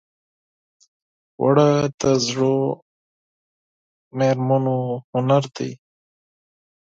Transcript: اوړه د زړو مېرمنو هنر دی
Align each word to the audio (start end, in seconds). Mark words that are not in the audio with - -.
اوړه 1.39 1.69
د 1.99 2.01
زړو 2.27 2.57
مېرمنو 4.17 4.79
هنر 5.13 5.43
دی 5.55 5.71